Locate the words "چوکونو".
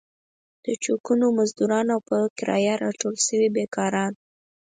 0.83-1.25